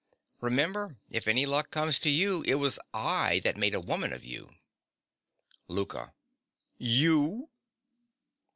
Remember: 0.39 0.97
if 1.11 1.27
any 1.27 1.45
luck 1.45 1.69
comes 1.69 1.99
to 1.99 2.09
you, 2.09 2.41
it 2.47 2.55
was 2.55 2.79
I 2.91 3.37
that 3.43 3.55
made 3.55 3.75
a 3.75 3.79
woman 3.79 4.13
of 4.13 4.25
you. 4.25 4.55
LOUKA. 5.67 6.15
You! 6.79 7.51